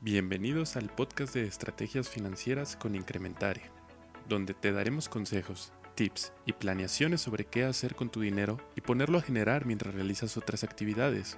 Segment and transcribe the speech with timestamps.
[0.00, 3.62] Bienvenidos al podcast de estrategias financieras con Incrementare,
[4.28, 9.18] donde te daremos consejos, tips y planeaciones sobre qué hacer con tu dinero y ponerlo
[9.18, 11.36] a generar mientras realizas otras actividades.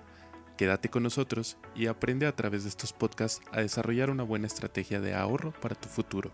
[0.59, 5.01] Quédate con nosotros y aprende a través de estos podcasts a desarrollar una buena estrategia
[5.01, 6.31] de ahorro para tu futuro.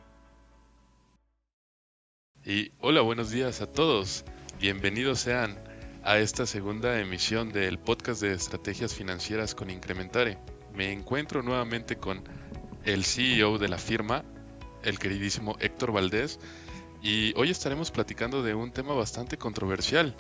[2.44, 4.24] Y hola, buenos días a todos.
[4.58, 5.56] Bienvenidos sean
[6.02, 12.22] a esta segunda emisión del podcast de estrategias financieras con Incrementare me encuentro nuevamente con
[12.84, 14.24] el CEO de la firma,
[14.84, 16.38] el queridísimo Héctor Valdés,
[17.02, 20.14] y hoy estaremos platicando de un tema bastante controversial.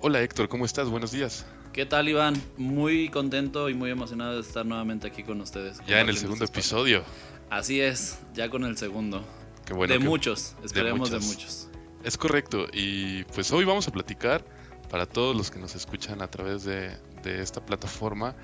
[0.00, 0.88] Hola Héctor, ¿cómo estás?
[0.88, 1.46] Buenos días.
[1.72, 2.34] ¿Qué tal Iván?
[2.56, 5.78] Muy contento y muy emocionado de estar nuevamente aquí con ustedes.
[5.86, 7.04] Ya en el segundo episodio.
[7.48, 9.24] Así es, ya con el segundo.
[9.64, 9.92] Qué bueno.
[9.92, 11.68] De muchos, esperemos de muchos.
[12.02, 14.44] Es correcto, y pues hoy vamos a platicar
[14.90, 18.34] para todos los que nos escuchan a través de, de esta plataforma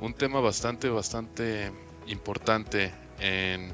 [0.00, 1.72] un tema bastante, bastante
[2.06, 3.72] importante en,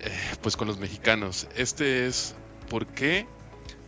[0.00, 1.48] eh, pues con los mexicanos.
[1.56, 2.34] Este es
[2.68, 3.26] por qué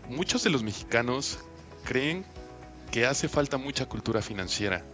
[0.09, 1.39] muchos de los mexicanos
[1.85, 2.25] creen
[2.91, 4.85] que hace falta mucha cultura financiera.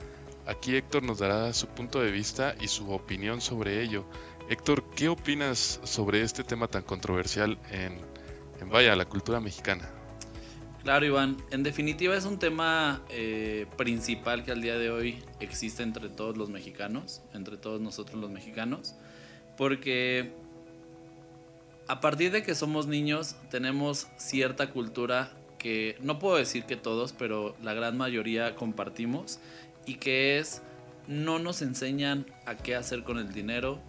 [0.46, 4.04] Aquí Héctor nos dará su punto de vista y su opinión sobre ello.
[4.48, 8.00] Héctor, ¿qué opinas sobre este tema tan controversial en,
[8.60, 9.90] en vaya, la cultura mexicana?
[10.86, 11.36] Claro, Iván.
[11.50, 16.36] En definitiva es un tema eh, principal que al día de hoy existe entre todos
[16.36, 18.94] los mexicanos, entre todos nosotros los mexicanos,
[19.56, 20.30] porque
[21.88, 27.12] a partir de que somos niños tenemos cierta cultura que no puedo decir que todos,
[27.12, 29.40] pero la gran mayoría compartimos
[29.86, 30.62] y que es
[31.08, 33.80] no nos enseñan a qué hacer con el dinero.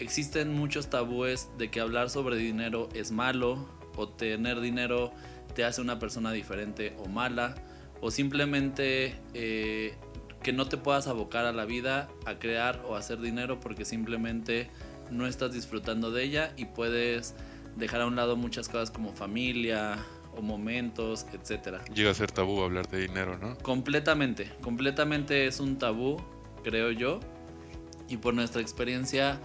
[0.00, 5.14] Existen muchos tabúes de que hablar sobre dinero es malo o tener dinero
[5.54, 7.54] te hace una persona diferente o mala,
[8.00, 9.94] o simplemente eh,
[10.42, 14.68] que no te puedas abocar a la vida a crear o hacer dinero porque simplemente
[15.10, 17.34] no estás disfrutando de ella y puedes
[17.76, 19.98] dejar a un lado muchas cosas como familia
[20.36, 21.84] o momentos, etcétera.
[21.94, 23.56] Llega a ser tabú hablar de dinero, ¿no?
[23.58, 26.16] Completamente, completamente es un tabú,
[26.64, 27.20] creo yo,
[28.08, 29.40] y por nuestra experiencia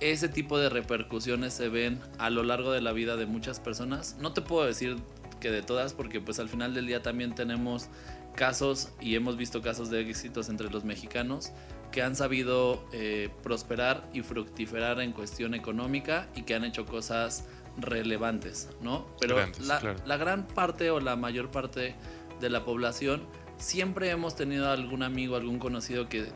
[0.00, 4.16] ese tipo de repercusiones se ven a lo largo de la vida de muchas personas.
[4.18, 4.96] No te puedo decir
[5.42, 7.88] que de todas, porque pues al final del día también tenemos
[8.36, 11.52] casos y hemos visto casos de éxitos entre los mexicanos
[11.90, 17.44] que han sabido eh, prosperar y fructiferar en cuestión económica y que han hecho cosas
[17.76, 19.06] relevantes, ¿no?
[19.20, 21.96] Pero la, la gran parte o la mayor parte
[22.40, 23.26] de la población
[23.58, 26.26] siempre hemos tenido algún amigo, algún conocido que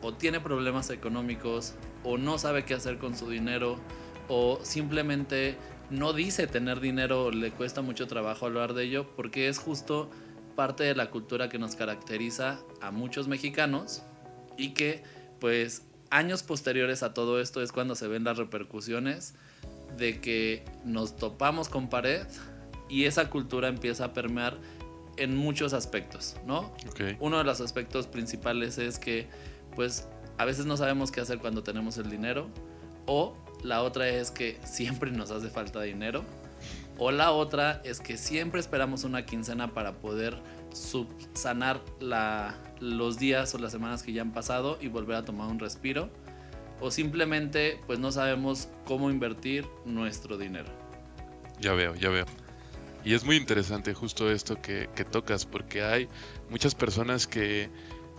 [0.00, 3.78] o tiene problemas económicos o no sabe qué hacer con su dinero
[4.28, 5.56] o simplemente
[5.90, 10.10] no dice tener dinero, le cuesta mucho trabajo hablar de ello, porque es justo
[10.56, 14.02] parte de la cultura que nos caracteriza a muchos mexicanos
[14.56, 15.02] y que
[15.38, 19.34] pues años posteriores a todo esto es cuando se ven las repercusiones
[19.96, 22.26] de que nos topamos con pared
[22.88, 24.58] y esa cultura empieza a permear
[25.16, 26.72] en muchos aspectos, ¿no?
[27.20, 29.28] Uno de los aspectos principales es que
[29.74, 32.48] pues a veces no sabemos qué hacer cuando tenemos el dinero
[33.06, 36.24] o la otra es que siempre nos hace falta dinero.
[36.96, 40.36] O la otra es que siempre esperamos una quincena para poder
[40.72, 41.80] subsanar
[42.80, 46.10] los días o las semanas que ya han pasado y volver a tomar un respiro.
[46.80, 50.68] O simplemente pues no sabemos cómo invertir nuestro dinero.
[51.60, 52.26] Ya veo, ya veo.
[53.04, 56.08] Y es muy interesante justo esto que, que tocas porque hay
[56.50, 57.70] muchas personas que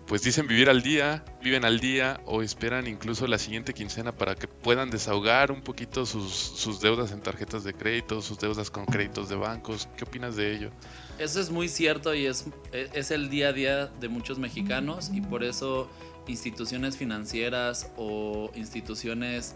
[0.10, 4.34] pues dicen vivir al día, viven al día o esperan incluso la siguiente quincena para
[4.34, 9.30] que puedan desahogar un poquito sus, deudas en tarjetas de crédito, sus deudas con créditos
[9.30, 9.88] de bancos.
[9.96, 10.72] ¿Qué opinas de ello?
[11.20, 15.22] Eso es muy cierto y es, es el día a día de muchos mexicanos y
[15.22, 15.88] por eso
[16.28, 19.54] instituciones financieras o instituciones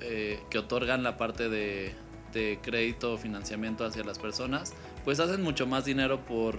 [0.00, 1.94] eh, que otorgan la parte de,
[2.32, 4.72] de crédito o financiamiento hacia las personas,
[5.04, 6.58] pues hacen mucho más dinero por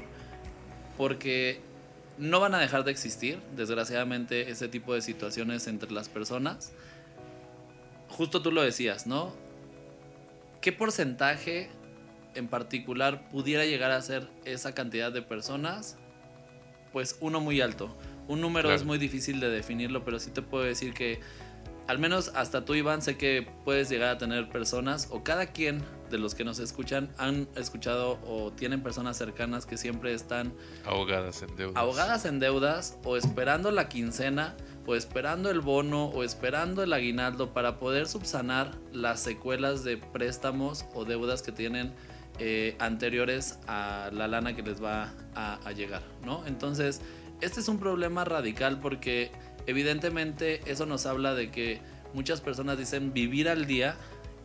[0.96, 1.71] porque
[2.18, 6.72] no van a dejar de existir, desgraciadamente, ese tipo de situaciones entre las personas.
[8.10, 9.34] Justo tú lo decías, ¿no?
[10.60, 11.70] ¿Qué porcentaje
[12.36, 15.98] en particular pudiera llegar a ser esa cantidad de personas?
[16.94, 17.96] Pues uno muy alto.
[18.28, 21.20] Un número es muy difícil de definirlo, pero sí te puedo decir que
[21.88, 25.84] al menos hasta tú, Iván, sé que puedes llegar a tener personas o cada quien
[26.12, 30.54] de los que nos escuchan han escuchado o tienen personas cercanas que siempre están
[30.86, 31.76] ahogadas en deudas.
[31.76, 34.56] Ahogadas en deudas o esperando la quincena
[34.86, 40.86] o esperando el bono o esperando el aguinaldo para poder subsanar las secuelas de préstamos
[40.94, 41.94] o deudas que tienen
[42.40, 46.46] eh, anteriores a la lana que les va a, a llegar, ¿no?
[46.48, 47.02] Entonces,
[47.40, 49.32] este es un problema radical porque
[49.68, 51.82] evidentemente eso nos habla de que
[52.14, 53.96] muchas personas dicen vivir al día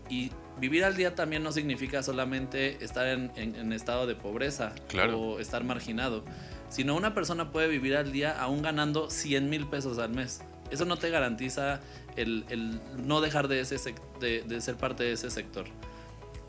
[0.08, 4.74] y vivir al día también no significa solamente estar en, en- en estado de pobreza
[4.88, 5.18] Claro.
[5.18, 6.24] o estar marginado,
[6.68, 10.40] sino una persona puede vivir al día aún ganando 100 mil pesos al mes.
[10.70, 11.80] Eso no te garantiza
[12.16, 13.76] el, el no dejar de, ese
[14.20, 15.66] de, de ser parte de ese sector.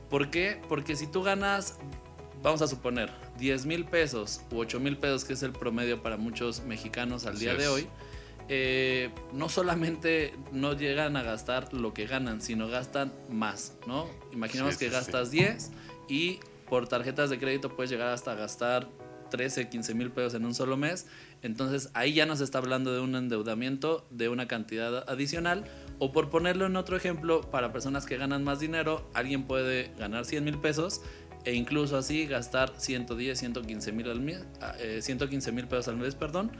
[0.10, 0.60] ¿Por qué?
[0.70, 1.78] Porque si tú ganas,
[2.42, 6.18] vamos a suponer, 10 mil pesos u 8 mil pesos, que es el promedio para
[6.18, 7.88] muchos mexicanos al día de hoy,
[8.50, 14.08] eh, no solamente no llegan a gastar lo que ganan, sino gastan más, ¿no?
[14.34, 14.96] Imaginemos Sí, que sí, sí.
[14.98, 15.72] gastas 10
[16.08, 16.40] y
[16.70, 18.88] por tarjetas de crédito puedes llegar hasta gastar
[19.32, 21.08] 13, 15 mil pesos en un solo mes.
[21.44, 25.66] Entonces ahí ya nos está hablando de un endeudamiento de una cantidad adicional.
[26.00, 30.26] O por ponerlo en otro ejemplo, para personas que ganan más dinero, alguien puede ganar
[30.26, 31.02] 100 mil pesos
[31.44, 35.98] e incluso así gastar 110, 115 mil al mes, ah, eh, 115 mil pesos al
[35.98, 36.52] mes, perdón,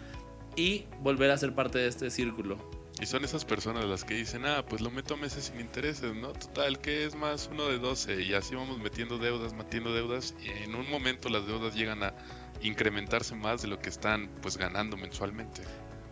[0.58, 2.58] y volver a ser parte de este círculo.
[3.00, 6.16] Y son esas personas las que dicen, ah, pues lo meto a meses sin intereses,
[6.16, 6.34] ¿no?
[6.34, 10.50] Total, que es más uno de 12 y así vamos metiendo deudas, metiendo deudas y
[10.64, 12.16] en un momento las deudas llegan a
[12.62, 15.62] incrementarse más de lo que están pues ganando mensualmente.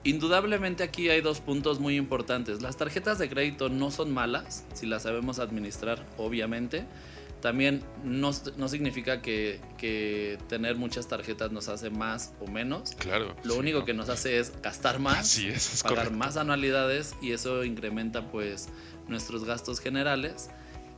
[0.03, 2.61] Indudablemente aquí hay dos puntos muy importantes.
[2.61, 6.85] Las tarjetas de crédito no son malas, si las sabemos administrar, obviamente.
[7.45, 12.95] También no, no significa que, que tener muchas tarjetas nos hace más o menos.
[12.97, 13.35] Claro.
[13.43, 13.85] Lo sí, único ¿no?
[13.85, 16.17] que nos hace es gastar más, es, es pagar correcto.
[16.17, 18.69] más anualidades y eso incrementa pues
[19.07, 20.49] nuestros gastos generales.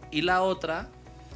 [0.09, 0.87] Y la otra,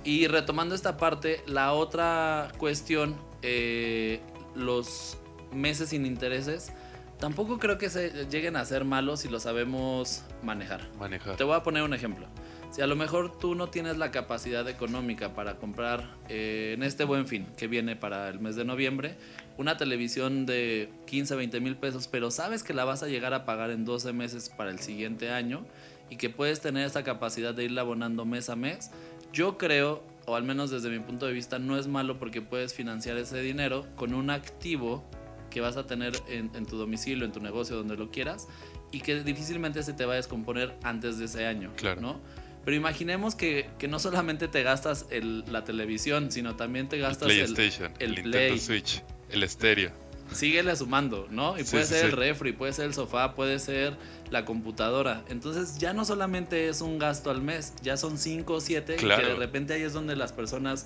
[0.06, 4.22] y retomando esta parte, la otra cuestión, eh,
[4.56, 5.18] los
[5.52, 6.72] meses sin intereses,
[7.19, 10.90] tampoco creo que se lleguen a ser malos si lo sabemos manejar.
[10.98, 11.36] Manejar.
[11.36, 12.28] Te voy a poner un ejemplo.
[12.71, 17.03] Si a lo mejor tú no tienes la capacidad económica para comprar eh, en este
[17.03, 19.18] buen fin que viene para el mes de noviembre
[19.57, 23.44] una televisión de 15, 20 mil pesos, pero sabes que la vas a llegar a
[23.44, 25.65] pagar en 12 meses para el siguiente año
[26.09, 28.89] y que puedes tener esa capacidad de irla abonando mes a mes,
[29.33, 32.74] yo creo, o al menos desde mi punto de vista, no es malo porque puedes
[32.74, 35.03] financiar ese dinero con un activo
[35.50, 38.47] que vas a tener en, en tu domicilio, en tu negocio, donde lo quieras,
[38.91, 41.71] y que difícilmente se te va a descomponer antes de ese año.
[41.75, 42.00] Claro.
[42.00, 42.21] ¿no?
[42.63, 47.30] Pero imaginemos que, que no solamente te gastas el- la televisión, sino también te gastas
[47.31, 47.38] el...
[47.54, 48.60] PlayStation, el, el Nintendo Play.
[48.60, 49.92] Switch, el estéreo.
[50.31, 51.58] Síguele sumando, ¿no?
[51.60, 53.98] Y Sí, puede sí, ser el refri, puede ser el sofá, puede ser
[54.30, 55.24] la computadora.
[55.28, 59.22] Entonces ya no solamente es un gasto al mes, ya son 5 o 7 Claro.
[59.24, 60.86] que de repente ahí es donde las personas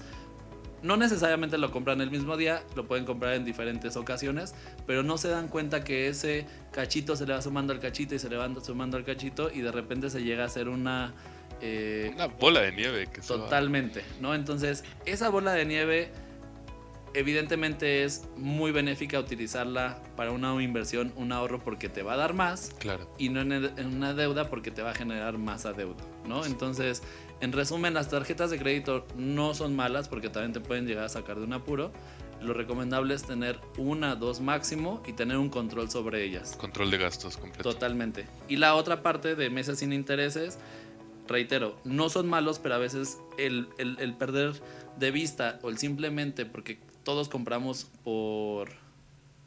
[0.82, 4.54] no necesariamente lo compran el mismo día, lo pueden comprar en diferentes ocasiones,
[4.88, 8.20] pero no se dan cuenta que ese cachito se le va sumando al cachito y
[8.20, 11.14] se le va sumando al cachito y de repente se llega a hacer una...
[11.62, 14.34] eh, Una bola de nieve que va- Totalmente, ¿no?
[14.36, 16.12] Entonces, esa bola de nieve
[17.14, 22.34] evidentemente es muy benéfica utilizarla para una inversión, un ahorro porque te va a dar
[22.34, 23.10] más Claro.
[23.18, 23.54] y no en,
[23.86, 25.96] una deuda porque te va a generar más adeudo,
[26.28, 26.46] ¿no?
[26.46, 27.04] Entonces,
[27.40, 31.10] en resumen, las tarjetas de crédito no son malas porque también te pueden llegar a
[31.10, 31.92] sacar de un apuro.
[32.42, 36.56] Lo recomendable es tener una, dos máximo y tener un control sobre ellas.
[36.58, 37.72] Control de gastos completo.
[37.72, 38.26] Totalmente.
[38.50, 40.60] Y la otra parte de meses sin intereses,
[41.28, 44.54] reitero, no son malos, pero a veces el, el- el perder
[44.98, 48.70] de vista o el simplemente porque todos compramos por,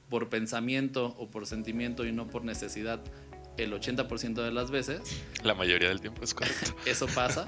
[0.08, 3.00] por pensamiento o por sentimiento y no por necesidad
[3.56, 5.00] el 80% de las veces,
[5.42, 6.74] La mayoría del tiempo es correcto.
[6.86, 7.46] eso pasa.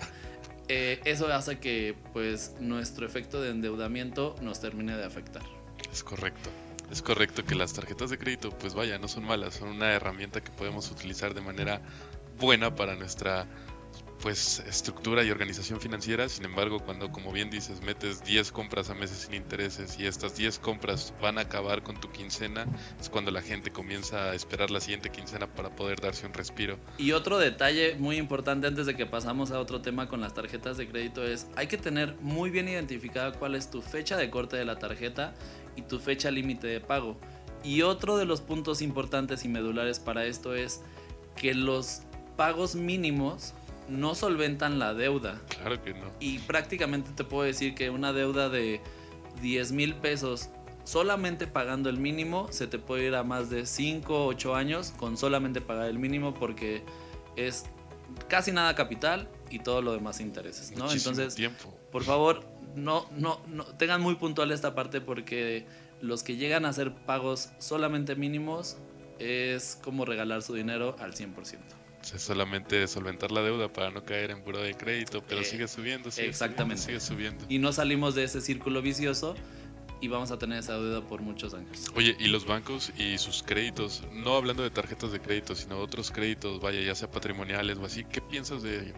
[0.68, 5.42] eh, eso hace que pues nuestro efecto de endeudamiento nos termine de afectar.
[5.92, 6.50] Es correcto.
[6.90, 10.40] Es correcto que las tarjetas de crédito, pues vaya, no son malas, son una herramienta
[10.40, 11.80] que podemos utilizar de manera
[12.40, 13.46] buena para nuestra
[14.22, 16.28] pues estructura y organización financiera.
[16.28, 20.36] Sin embargo, cuando como bien dices, metes 10 compras a meses sin intereses y estas
[20.36, 22.66] 10 compras van a acabar con tu quincena,
[23.00, 26.78] es cuando la gente comienza a esperar la siguiente quincena para poder darse un respiro.
[26.98, 30.76] Y otro detalle muy importante antes de que pasamos a otro tema con las tarjetas
[30.76, 34.56] de crédito es hay que tener muy bien identificada cuál es tu fecha de corte
[34.56, 35.34] de la tarjeta
[35.76, 37.16] y tu fecha límite de pago.
[37.62, 40.80] Y otro de los puntos importantes y medulares para esto es
[41.36, 42.02] que los
[42.36, 43.52] pagos mínimos
[43.90, 45.40] no solventan la deuda.
[45.48, 46.06] Claro que no.
[46.20, 48.80] Y prácticamente te puedo decir que una deuda de
[49.42, 50.48] 10 mil pesos,
[50.84, 54.92] solamente pagando el mínimo, se te puede ir a más de 5 o 8 años
[54.96, 56.82] con solamente pagar el mínimo porque
[57.36, 57.66] es
[58.28, 60.84] casi nada capital y todo lo demás intereses, ¿no?
[60.84, 61.76] Muchísimo Entonces, tiempo.
[61.90, 62.44] por favor,
[62.74, 65.66] no, no, no, tengan muy puntual esta parte porque
[66.00, 68.76] los que llegan a hacer pagos solamente mínimos
[69.18, 71.58] es como regalar su dinero al 100%.
[72.02, 75.68] Es solamente solventar la deuda para no caer en buro de crédito, pero Eh, sigue
[75.68, 76.82] subiendo, sigue exactamente.
[76.82, 77.44] subiendo, sigue subiendo.
[77.48, 79.34] y no salimos de ese círculo vicioso
[80.00, 81.86] y vamos a tener esa deuda por muchos años.
[81.94, 86.10] Oye, y los bancos y sus créditos, no hablando de tarjetas de crédito, sino otros
[86.10, 88.94] créditos, vaya, ya sea patrimoniales o así, ¿qué piensas de ello?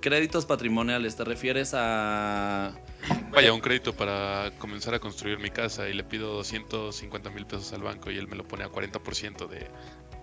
[0.00, 2.72] Créditos patrimoniales, ¿te refieres a...
[3.32, 7.72] Vaya, un crédito para comenzar a construir mi casa y le pido 250 mil pesos
[7.72, 9.66] al banco y él me lo pone a 40% de,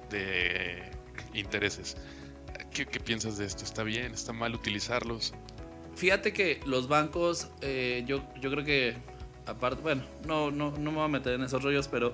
[0.10, 0.84] de
[1.34, 1.96] intereses.
[2.72, 3.64] ¿Qué, ¿Qué, piensas de esto?
[3.64, 4.14] ¿Está bien?
[4.14, 5.34] ¿Está mal utilizarlos?
[5.96, 8.96] Fíjate que los bancos, eh, yo, yo creo que,
[9.46, 12.14] aparte, bueno, no, no, no me voy a meter en esos rollos, pero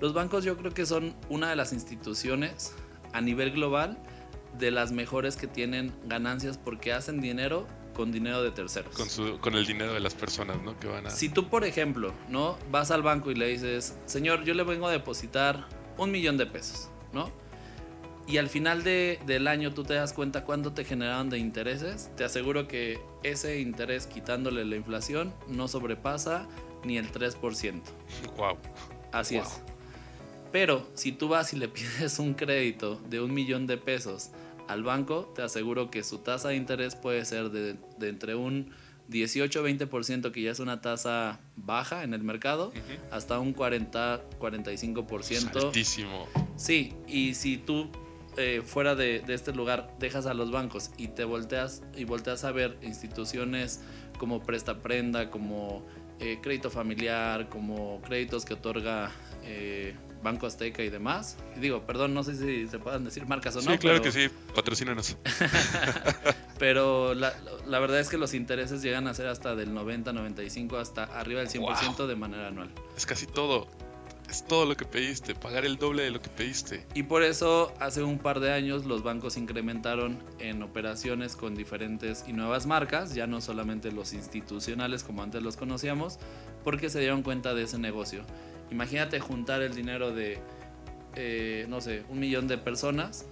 [0.00, 2.74] los bancos yo creo que son una de las instituciones
[3.12, 3.98] a nivel global
[4.58, 8.94] de las mejores que tienen ganancias porque hacen dinero con dinero de terceros.
[8.96, 10.78] Con, su, con el dinero de las personas, ¿no?
[10.78, 11.10] Que van a...
[11.10, 12.56] Si tú, por ejemplo, ¿no?
[12.70, 16.46] Vas al banco y le dices, señor, yo le vengo a depositar un millón de
[16.46, 17.30] pesos, ¿no?
[18.30, 22.12] Y al final de, del año tú te das cuenta cuánto te generaron de intereses.
[22.16, 26.46] Te aseguro que ese interés, quitándole la inflación, no sobrepasa
[26.84, 27.82] ni el 3%.
[28.36, 28.56] Wow.
[29.10, 29.44] Así wow.
[29.44, 29.60] es.
[30.52, 34.30] Pero si tú vas y le pides un crédito de un millón de pesos
[34.68, 38.70] al banco, te aseguro que su tasa de interés puede ser de, de entre un
[39.10, 42.98] 18-20%, que ya es una tasa baja en el mercado, uh -huh.
[43.10, 45.64] hasta un 40-45%.
[45.64, 46.28] Altísimo.
[46.54, 47.90] Sí, y si tú
[48.36, 52.44] eh, fuera de, de, este lugar dejas a los bancos y te volteas y volteas
[52.44, 53.80] a ver instituciones
[54.18, 55.84] como Presta Prenda, como
[56.20, 59.10] eh, crédito familiar, como créditos que otorga
[59.42, 61.38] eh, Banco Azteca y demás.
[61.56, 63.72] Y digo, perdón, no sé si se puedan decir marcas o no.
[63.72, 64.12] Sí, claro pero...
[64.12, 65.16] que sí, patrocínanos.
[66.58, 67.32] pero la,
[67.66, 71.40] la, verdad es que los intereses llegan a ser hasta del 90, 95, hasta arriba
[71.40, 72.06] del 100% wow.
[72.06, 72.70] de manera anual.
[72.98, 73.66] Es casi todo.
[74.30, 76.86] Es todo lo que pediste, pagar el doble de lo que pediste.
[76.94, 82.24] Y por eso hace un par de años los bancos incrementaron en operaciones con diferentes
[82.28, 86.20] y nuevas marcas, ya no solamente los institucionales como antes los conocíamos,
[86.62, 88.22] porque se dieron cuenta de ese negocio.
[88.70, 90.38] Imagínate juntar el dinero de,
[91.16, 93.26] eh, no sé, un millón de personas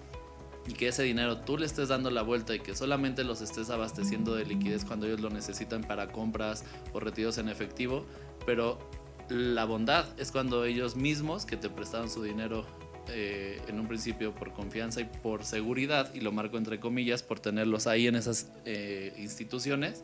[0.67, 3.71] y que ese dinero tú le estés dando la vuelta y que solamente los estés
[3.71, 8.05] abasteciendo de liquidez cuando ellos lo necesitan para compras o retiros en efectivo,
[8.45, 8.81] pero
[9.29, 12.67] la bondad es cuando ellos mismos que te prestaron su dinero
[13.11, 17.41] eh, en un principio por confianza y por seguridad, y lo marco entre comillas, por
[17.41, 20.03] tenerlos ahí en esas eh, instituciones,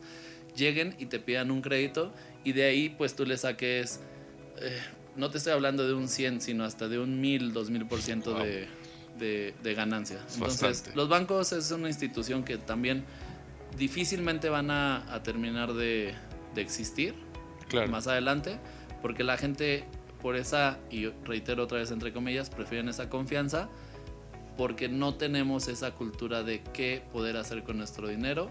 [0.55, 2.11] lleguen y te pidan un crédito
[2.43, 3.99] y de ahí pues tú le saques,
[4.59, 4.81] eh,
[5.15, 8.39] no te estoy hablando de un 100, sino hasta de un 1000, 2000% por ciento
[8.39, 8.67] de,
[9.19, 10.17] de, de, ganancia.
[10.33, 10.95] Entonces, Bastante.
[10.95, 13.05] los bancos es una institución que también
[13.77, 16.15] difícilmente van a, a terminar de,
[16.55, 17.13] de existir
[17.67, 17.91] claro.
[17.91, 18.57] más adelante
[19.05, 19.83] porque la gente
[20.19, 23.69] por esa, y reitero otra vez entre comillas, prefieren esa confianza
[24.57, 28.49] porque no tenemos esa cultura de qué poder hacer con nuestro dinero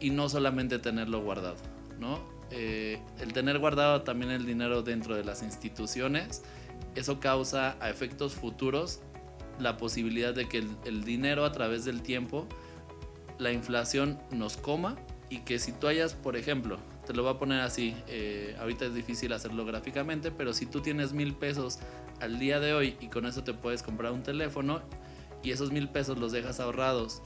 [0.00, 1.54] y no solamente tenerlo guardado,
[2.00, 2.18] ¿no?
[2.50, 6.42] Eh, el tener guardado también el dinero dentro de las instituciones,
[6.96, 9.02] eso causa a efectos futuros
[9.60, 12.48] la posibilidad de que el, el dinero a través del tiempo,
[13.38, 14.96] la inflación nos coma
[15.30, 18.84] y que si tú hayas, por ejemplo, te lo voy a poner así, eh, ahorita
[18.84, 21.78] es difícil hacerlo gráficamente, pero si tú tienes mil pesos
[22.20, 24.82] al día de hoy y con eso te puedes comprar un teléfono
[25.42, 27.22] y esos mil pesos los dejas ahorrados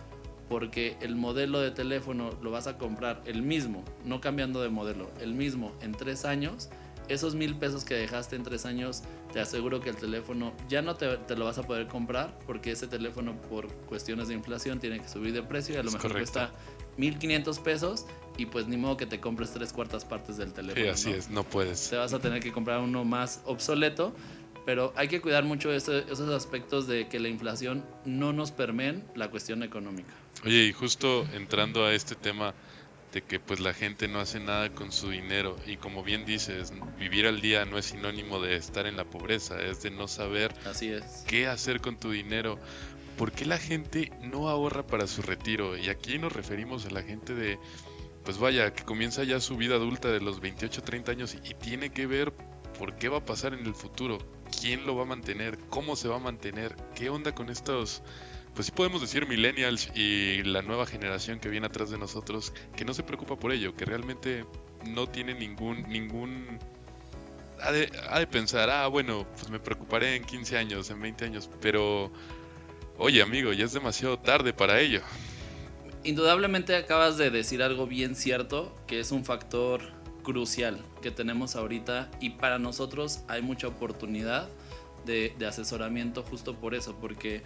[0.48, 5.10] porque el modelo de teléfono lo vas a comprar el mismo, no cambiando de modelo,
[5.20, 6.70] el mismo en tres años,
[7.08, 10.94] esos mil pesos que dejaste en tres años, te aseguro que el teléfono ya no
[10.94, 15.00] te, te, lo vas a poder comprar porque ese teléfono por cuestiones de inflación tiene
[15.00, 16.32] que subir de precio y a lo es mejor correcto.
[16.32, 16.54] cuesta
[16.96, 18.06] 1500 pesos
[18.36, 20.84] y pues ni modo que te compres tres cuartas partes del teléfono.
[20.84, 21.16] Sí, así ¿no?
[21.16, 21.90] es, no puedes.
[21.90, 24.14] Te vas a tener que comprar uno más obsoleto,
[24.64, 29.04] pero hay que cuidar mucho eso, esos aspectos de que la inflación no nos permeen
[29.14, 30.12] la cuestión económica.
[30.44, 32.54] Oye, y justo entrando a este tema
[33.12, 36.72] de que pues la gente no hace nada con su dinero y como bien dices,
[36.98, 40.54] vivir al día no es sinónimo de estar en la pobreza, es de no saber
[40.64, 41.24] Así es.
[41.28, 42.58] qué hacer con tu dinero.
[43.16, 45.76] ¿Por qué la gente no ahorra para su retiro?
[45.76, 47.58] Y aquí nos referimos a la gente de,
[48.24, 51.90] pues vaya, que comienza ya su vida adulta de los 28, 30 años y, tiene
[51.90, 52.32] que ver
[52.78, 54.18] por qué va a pasar en el futuro,
[54.60, 58.02] quién lo va a mantener, cómo se va a mantener, qué onda con estos
[58.54, 62.84] pues sí podemos decir millennials y la nueva generación que viene atrás de nosotros que
[62.84, 64.44] no se preocupa por ello, que realmente
[64.84, 66.58] no tiene ningún ningún
[67.62, 71.24] ha de, ha de, pensar, ah, bueno, pues me preocuparé en 15 años, en 20
[71.24, 72.10] años, pero
[72.98, 75.00] oye, amigo, ya es demasiado tarde para ello.
[76.04, 79.80] Indudablemente acabas de decir algo bien cierto, que es un factor
[80.22, 84.48] crucial que tenemos ahorita y para nosotros hay mucha oportunidad
[85.04, 87.42] de, de asesoramiento justo por eso, porque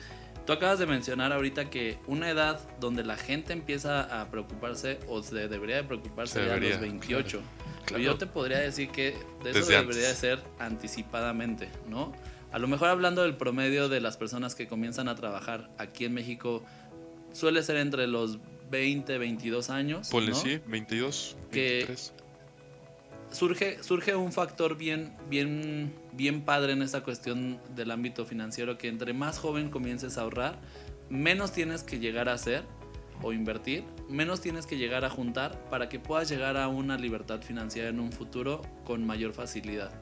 [0.46, 5.20] Tú acabas de mencionar ahorita que una edad donde la gente empieza a preocuparse o
[5.20, 7.28] se debería de preocuparse se debería, a los 28.
[7.28, 7.44] Claro.
[7.84, 8.02] Claro.
[8.02, 12.12] Yo te podría decir que de eso debería ser anticipadamente, ¿no?
[12.56, 16.14] A lo mejor hablando del promedio de las personas que comienzan a trabajar aquí en
[16.14, 16.64] México,
[17.30, 18.38] suele ser entre los
[18.70, 20.08] 20, 22 años.
[20.08, 22.14] Ponle sí, 22, 23.
[23.28, 28.78] Que surge, surge un factor bien, bien, bien padre en esta cuestión del ámbito financiero,
[28.78, 30.58] que entre más joven comiences a ahorrar,
[31.10, 32.62] menos tienes que llegar a hacer
[33.20, 37.42] o invertir, menos tienes que llegar a juntar para que puedas llegar a una libertad
[37.42, 39.92] financiera en un futuro con mayor facilidad.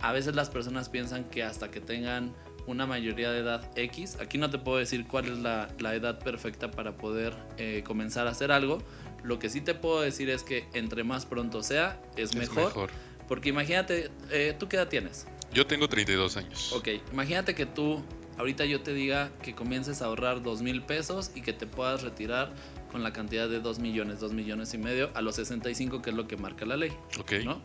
[0.00, 2.34] A veces las personas piensan que hasta que tengan
[2.66, 6.70] una mayoría de edad X, aquí no te puedo decir cuál es la, edad perfecta
[6.70, 8.82] para poder eh, comenzar a hacer algo,
[9.22, 12.90] lo que sí te puedo decir es que entre más pronto sea, es, mejor,
[13.28, 15.26] Porque imagínate, eh, ¿tú qué edad tienes?
[15.52, 16.72] Yo tengo 32 años.
[16.72, 18.02] Ok, imagínate que tú,
[18.36, 22.02] ahorita yo te diga que comiences a ahorrar 2 mil pesos y que te puedas
[22.02, 22.52] retirar
[22.90, 26.16] con la cantidad de 2 millones, 2 millones y medio a los 65, que es
[26.16, 26.92] lo que marca la ley.
[27.18, 27.32] Ok.
[27.44, 27.62] ¿no?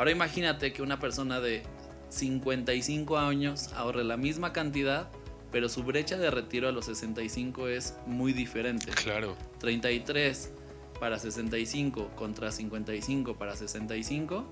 [0.00, 1.62] Ahora imagínate que una persona de
[2.08, 5.10] 55 años ahorre la misma cantidad,
[5.52, 8.92] pero su brecha de retiro a los 65 es muy diferente.
[8.92, 9.36] Claro.
[9.58, 10.52] 33
[10.98, 14.46] para 65 contra 55 para 65,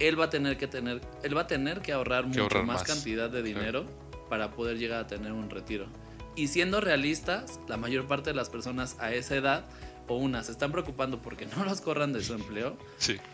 [0.00, 3.30] él va a tener que tener, él va a tener que ahorrar mucho más, cantidad
[3.30, 3.86] de dinero
[4.28, 5.86] para poder llegar a tener un retiro.
[6.34, 9.68] Y siendo realistas, la mayor parte de las personas a esa edad
[10.10, 12.76] o una se están preocupando porque no los corran de su empleo,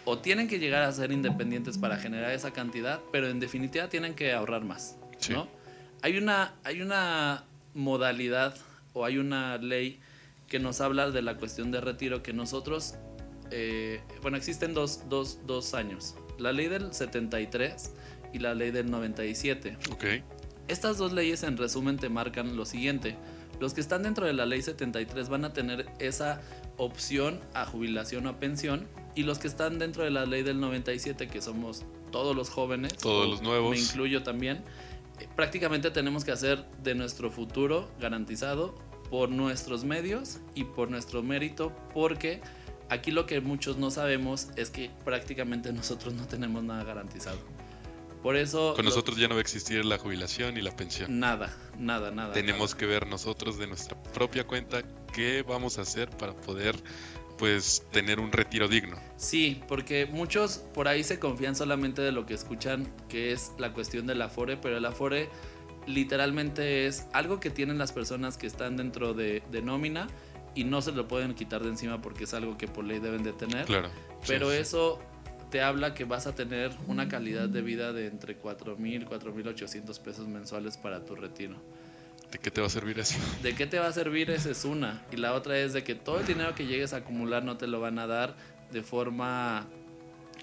[0.04, 4.14] o tienen que llegar a ser independientes para generar esa cantidad, pero en definitiva tienen
[4.14, 4.98] que ahorrar más,
[5.30, 5.48] ¿no?
[6.02, 8.54] Hay una, hay una modalidad
[8.92, 9.98] o hay una ley
[10.48, 12.96] que nos habla de la cuestión de retiro que nosotros,
[13.50, 17.94] eh, bueno, existen dos, dos, dos, años, la ley del 73
[18.34, 19.78] y la ley del 97.
[19.90, 20.04] Ok.
[20.68, 23.16] Estas dos leyes en resumen te marcan lo siguiente.
[23.60, 26.40] Los que están dentro de la ley 73 van a tener esa
[26.76, 30.60] opción a jubilación o a pensión y los que están dentro de la ley del
[30.60, 34.58] 97, que somos todos los jóvenes, todos los nuevos, me incluyo también,
[35.18, 38.74] eh, prácticamente tenemos que hacer de nuestro futuro garantizado
[39.10, 42.42] por nuestros medios y por nuestro mérito, porque
[42.88, 47.38] aquí lo que muchos no sabemos es que prácticamente nosotros no tenemos nada garantizado.
[48.26, 48.74] Por eso...
[48.74, 51.20] Con nosotros ya no va a existir la jubilación y la pensión.
[51.20, 52.32] Nada, nada, nada.
[52.32, 56.74] Tenemos que ver nosotros de nuestra propia cuenta qué vamos a hacer para poder
[57.38, 58.96] pues tener un retiro digno.
[59.16, 63.72] Sí, porque muchos por ahí se confían solamente de lo que escuchan, que es la
[63.72, 65.28] cuestión del afore, pero el afore
[65.86, 70.08] literalmente es algo que tienen las personas que están dentro de, nómina
[70.52, 73.22] y no se lo pueden quitar de encima porque es algo que por ley deben
[73.22, 73.66] de tener.
[73.66, 73.88] Claro.
[74.26, 74.98] Pero eso
[75.50, 80.28] te habla que vas a tener una calidad de vida de entre 4.000, 4.800 pesos
[80.28, 81.56] mensuales para tu retiro.
[82.30, 83.18] ¿De qué te va a servir eso?
[83.42, 84.30] ¿De qué te va a servir?
[84.30, 85.04] Esa es una.
[85.12, 87.66] Y la otra es de que todo el dinero que llegues a acumular no te
[87.66, 88.36] lo van a dar
[88.72, 89.66] de forma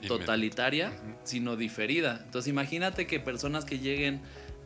[0.08, 0.92] totalitaria,
[1.24, 2.22] sino diferida.
[2.26, 4.22] Entonces imagínate que personas que lleguen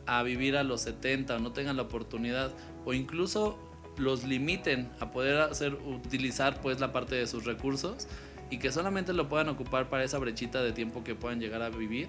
[0.06, 2.52] a vivir a los 70 o no tengan la oportunidad
[2.84, 3.58] o incluso
[3.98, 8.06] los limiten a poder hacer utilizar pues la parte de sus recursos
[8.50, 11.70] y que solamente lo puedan ocupar para esa brechita de tiempo que puedan llegar a
[11.70, 12.08] vivir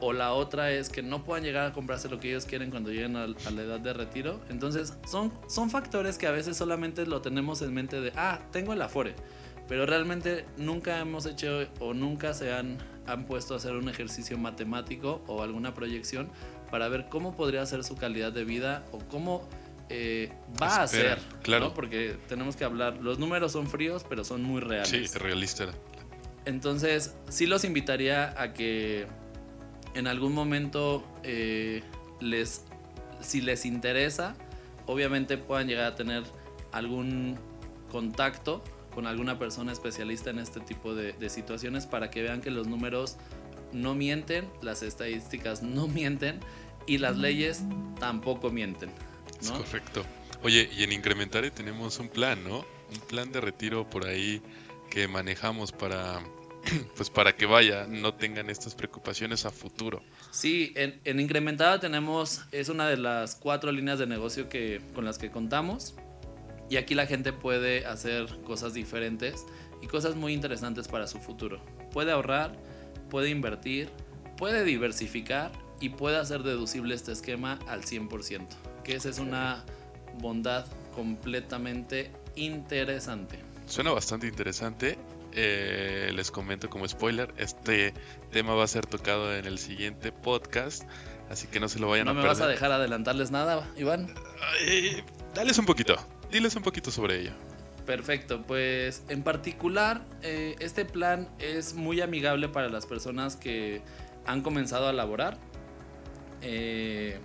[0.00, 2.90] o la otra es que no puedan llegar a comprarse lo que ellos quieren cuando
[2.90, 4.40] lleguen a, la edad de retiro.
[4.48, 8.72] Entonces, son, son factores que a veces solamente lo tenemos en mente de, ah, tengo
[8.72, 9.14] el Afore.
[9.66, 14.38] Pero realmente nunca hemos hecho o nunca se han, han puesto a hacer un ejercicio
[14.38, 16.30] matemático o alguna proyección
[16.70, 19.48] para ver cómo podría ser su calidad de vida o cómo
[19.88, 21.18] eh, va a ser.
[21.42, 21.72] Claro.
[21.74, 25.10] Porque tenemos que hablar, los números son fríos, pero son muy reales.
[25.10, 25.66] Sí, realista.
[26.44, 29.06] Entonces, sí los invitaría a que
[29.94, 31.82] en algún momento eh,
[32.20, 32.64] les,
[33.20, 34.34] si les interesa,
[34.86, 36.24] obviamente puedan llegar a tener
[36.72, 37.38] algún
[37.90, 38.62] contacto
[38.94, 42.66] con alguna persona especialista en este tipo de, de situaciones para que vean que los
[42.66, 43.16] números
[43.72, 46.40] no mienten, las estadísticas no mienten
[46.86, 47.62] y las leyes
[48.00, 48.90] tampoco mienten.
[49.40, 50.04] Es correcto.
[50.42, 52.64] Oye, y en Incrementare tenemos un plan, ¿no?
[52.90, 54.42] Un plan de retiro por ahí
[54.90, 56.20] que manejamos para
[56.96, 60.02] pues para que vaya, no tengan estas preocupaciones a futuro.
[60.30, 65.04] Sí, en, en Incrementada tenemos, es una de las cuatro líneas de negocio que, con
[65.04, 65.94] las que contamos.
[66.70, 69.46] Y aquí la gente puede hacer cosas diferentes
[69.80, 71.64] y cosas muy interesantes para su futuro.
[71.92, 72.58] Puede ahorrar,
[73.08, 73.88] puede invertir,
[74.36, 78.46] puede diversificar y puede hacer deducible este esquema al 100%,
[78.88, 79.64] que esa es una
[80.14, 83.38] bondad completamente interesante.
[83.66, 84.96] Suena bastante interesante.
[85.32, 87.92] Eh, les comento como spoiler, este
[88.32, 90.84] tema va a ser tocado en el siguiente podcast,
[91.28, 92.16] así que no se lo vayan a perder.
[92.16, 94.14] ¿No me vas a dejar adelantarles nada, Iván?
[95.34, 95.96] dales un poquito,
[96.32, 97.32] diles un poquito sobre ello.
[97.84, 103.82] Perfecto, pues en particular eh, este plan es muy amigable para las personas que
[104.24, 105.36] han comenzado a laborar
[106.40, 107.18] eh,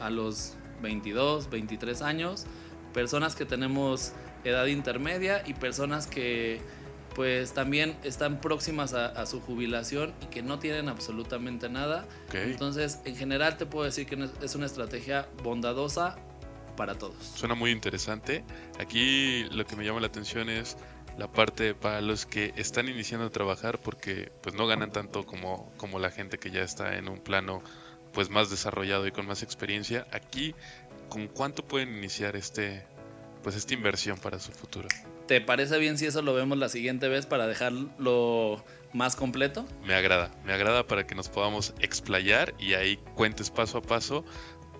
[0.00, 2.46] a los 22, 23 años,
[2.92, 4.12] personas que tenemos
[4.44, 6.60] edad intermedia y personas que
[7.14, 12.06] pues también están próximas a, su jubilación y que no tienen absolutamente nada.
[12.32, 16.16] Entonces, en general te puedo decir que es una estrategia bondadosa
[16.76, 17.16] para todos.
[17.36, 18.44] Suena muy interesante.
[18.80, 20.76] Aquí lo que me llama la atención es
[21.16, 25.72] la parte para los que están iniciando a trabajar porque pues no ganan tanto como,
[25.76, 27.62] como la gente que ya está en un plano
[28.14, 30.06] pues más desarrollado y con más experiencia.
[30.12, 30.54] Aquí,
[31.08, 32.86] ¿con cuánto pueden iniciar este
[33.42, 34.88] pues esta inversión para su futuro?
[35.26, 39.66] ¿Te parece bien si eso lo vemos la siguiente vez para dejarlo más completo?
[39.84, 44.24] Me agrada, me agrada para que nos podamos explayar y ahí cuentes paso a paso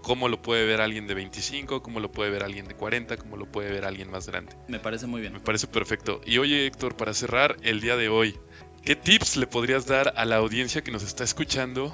[0.03, 3.37] cómo lo puede ver alguien de 25, cómo lo puede ver alguien de 40, cómo
[3.37, 4.55] lo puede ver alguien más grande.
[4.69, 5.33] Me parece muy bien.
[5.33, 6.21] Me parece perfecto.
[6.25, 8.39] Y oye Héctor, para cerrar el día de hoy,
[8.83, 11.93] ¿qué tips le podrías dar a la audiencia que nos está escuchando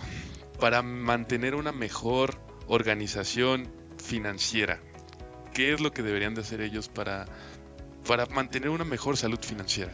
[0.61, 4.81] para mantener una mejor organización financiera?
[5.55, 7.27] ¿Qué es lo que deberían de hacer ellos para,
[8.07, 9.93] para mantener una mejor salud financiera?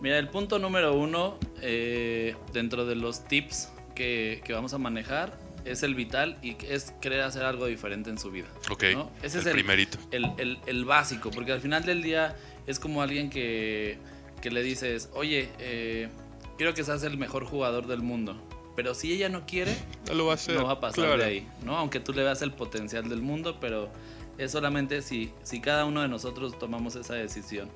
[0.00, 5.38] Mira, el punto número uno eh, dentro de los tips que, que vamos a manejar
[5.64, 8.48] es el vital y es querer hacer algo diferente en su vida.
[8.70, 8.84] Ok.
[9.22, 9.98] Ese es el primerito.
[10.10, 13.98] El, básico, porque al final del día es como alguien que,
[14.40, 16.08] que le dices, oye, eh,
[16.56, 18.36] quiero que seas el mejor jugador del mundo.
[18.74, 19.76] Pero si ella no quiere,
[20.08, 20.56] no, lo va, a hacer.
[20.56, 21.76] no va a pasar de ahí, ¿no?
[21.76, 23.90] Aunque tú le veas el potencial del mundo, pero
[24.38, 27.70] es solamente si, si cada uno de nosotros tomamos esa decisión.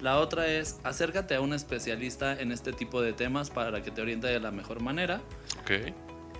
[0.00, 4.02] La otra es acércate a un especialista en este tipo de temas para que te
[4.02, 5.20] oriente de la mejor manera.
[5.60, 5.92] Ok.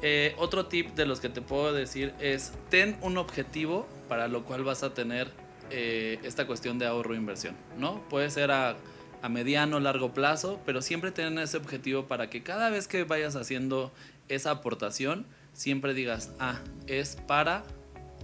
[0.03, 4.44] Eh, otro tip de los que te puedo decir es ten un objetivo para lo
[4.44, 5.31] cual vas a tener
[5.70, 8.03] eh, esta cuestión de ahorro e inversión, ¿no?
[8.09, 8.77] Puede ser a,
[9.22, 13.37] a mediano largo plazo, pero siempre ten ese objetivo para que cada vez que vayas
[13.37, 13.92] haciendo
[14.28, 17.64] esa aportación, siempre digas, ah, es para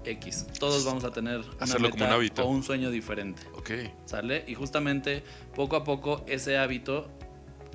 [0.04, 0.46] X.
[0.58, 3.42] Todos vamos a tener una meta o un sueño diferente.
[3.54, 3.70] Ok.
[4.06, 4.44] ¿Sale?
[4.46, 5.22] Y justamente
[5.54, 7.08] poco a poco ese hábito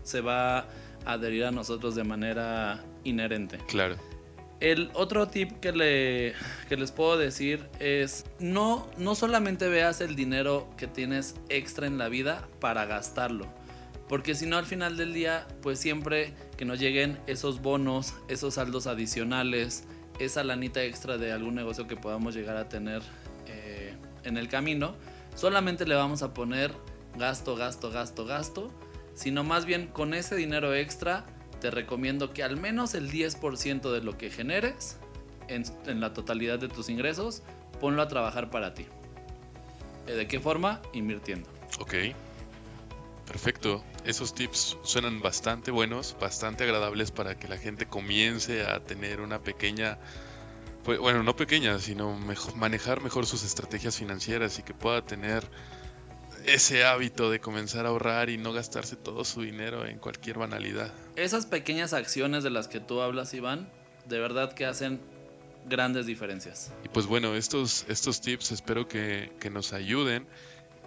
[0.03, 0.65] se va a
[1.05, 3.57] adherir a nosotros de manera inherente.
[3.67, 3.95] Claro.
[4.63, 6.36] El otro tip que, le,
[6.69, 11.97] que les puedo decir es no, no solamente veas el dinero que tienes extra en
[11.97, 13.45] la vida para gastarlo.
[14.08, 18.54] Porque si no al final del día, pues siempre que nos lleguen esos bonos, esos
[18.54, 19.84] saldos adicionales,
[20.17, 23.02] esa lanita extra de algún negocio que podamos llegar a tener
[23.47, 24.95] eh, en el camino,
[25.36, 26.71] solamente le vamos a poner
[27.17, 28.71] gasto, gasto, gasto, gasto,
[29.13, 31.26] sino más bien con ese dinero extra
[31.63, 34.97] te recomiendo que al menos el 10% de lo que generes
[35.47, 35.63] en,
[36.02, 37.41] la totalidad de tus ingresos,
[37.80, 38.86] ponlo a trabajar para ti.
[40.06, 40.82] Eh, ¿De qué forma?
[40.91, 41.49] Invirtiendo.
[41.80, 41.93] Ok.
[43.26, 43.82] Perfecto.
[44.04, 49.39] Esos tips suenan bastante buenos, bastante agradables para que la gente comience a tener una
[49.39, 49.99] pequeña,
[50.84, 52.19] pues, bueno, no pequeña, sino
[52.58, 55.49] manejar mejor sus estrategias financieras y que pueda tener
[56.45, 60.93] ese hábito de comenzar a ahorrar y no gastarse todo su dinero en cualquier banalidad.
[61.15, 63.69] Esas pequeñas acciones de las que tú hablas, Iván,
[64.08, 64.99] de verdad que hacen
[65.65, 66.71] grandes diferencias.
[66.84, 70.27] Y pues bueno, estos, estos tips espero que, que nos ayuden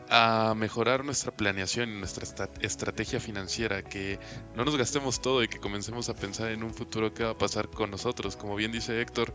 [0.09, 4.19] a mejorar nuestra planeación y nuestra estrategia financiera, que
[4.55, 7.39] no nos gastemos todo y que comencemos a pensar en un futuro que va a
[7.39, 8.37] pasar con nosotros.
[8.37, 9.35] Como bien dice Héctor,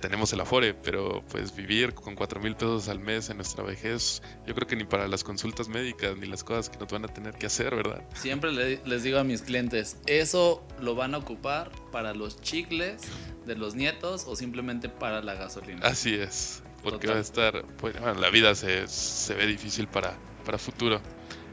[0.00, 4.22] tenemos el afore, pero pues vivir con cuatro mil pesos al mes en nuestra vejez,
[4.46, 7.08] yo creo que ni para las consultas médicas ni las cosas que nos van a
[7.08, 8.02] tener que hacer, ¿verdad?
[8.14, 13.02] Siempre les digo a mis clientes, eso lo van a ocupar para los chicles
[13.46, 15.86] de los nietos o simplemente para la gasolina.
[15.86, 20.16] Así es, porque va a estar, pues, bueno, la vida se, se ve difícil para,
[20.44, 21.00] para futuro.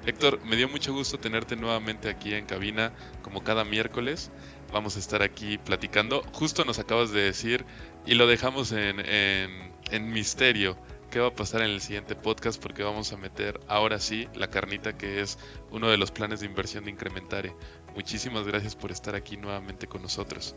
[0.06, 4.32] Héctor, me dio mucho gusto tenerte nuevamente aquí en cabina como cada miércoles
[4.72, 6.24] vamos a estar aquí platicando.
[6.34, 7.66] Justo nos acabas de decir
[8.06, 10.78] y lo dejamos en, en, misterio.
[11.12, 12.62] ¿Qué va a pasar en el siguiente podcast?
[12.62, 15.40] Porque vamos a meter ahora sí la carnita que es
[15.72, 17.54] uno de los planes de inversión de Incrementare.
[17.96, 20.56] Muchísimas gracias por estar aquí nuevamente con nosotros.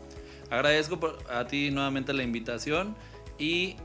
[0.49, 2.95] Agradezco a ti nuevamente la invitación
[3.39, 3.77] y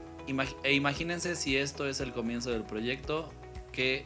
[0.64, 3.30] e imagínense si esto es el comienzo del proyecto,
[3.72, 4.04] que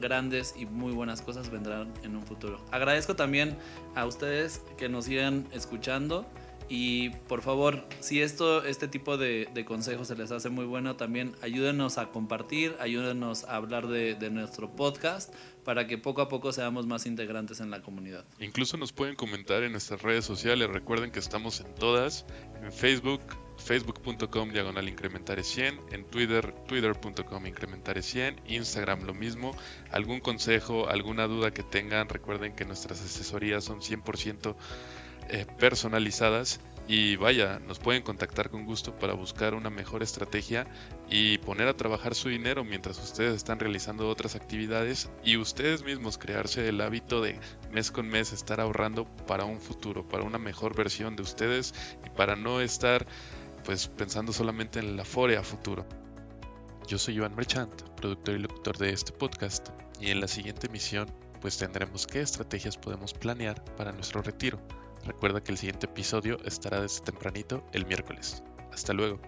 [0.00, 2.64] grandes y muy buenas cosas vendrán en un futuro.
[2.70, 3.56] Agradezco también
[3.94, 6.26] a ustedes que nos sigan escuchando
[6.68, 11.36] Y por favor, si esto, este tipo de, consejos se les hace muy bueno, también
[11.40, 15.32] ayúdenos a compartir, ayúdenos a hablar de, de, nuestro podcast
[15.64, 18.24] para que poco a poco seamos más integrantes en la comunidad.
[18.40, 22.26] Incluso nos pueden comentar en nuestras redes sociales, recuerden que estamos en todas,
[22.60, 23.20] en Facebook,
[23.58, 29.56] facebook.com diagonal incrementare 100, en Twitter, twitter.com incrementare 100, Instagram lo mismo,
[29.90, 34.56] algún consejo, alguna duda que tengan, recuerden que nuestras asesorías son 100%
[35.28, 40.68] eh, personalizadas y vaya, nos pueden contactar con gusto para buscar una mejor estrategia
[41.10, 46.16] y poner a trabajar su dinero mientras ustedes están realizando otras actividades y ustedes mismos
[46.16, 47.40] crearse el hábito de
[47.72, 51.74] mes con mes estar ahorrando para un futuro, para una mejor versión de ustedes
[52.06, 53.04] y para no estar
[53.66, 55.84] pues pensando solamente en la FORE a futuro.
[56.86, 61.10] Yo soy Iván Merchant, productor y locutor de este podcast, y en la siguiente emisión
[61.40, 64.60] pues tendremos qué estrategias podemos planear para nuestro retiro.
[65.04, 68.44] Recuerda que el siguiente episodio estará desde tempranito el miércoles.
[68.72, 69.20] Hasta luego.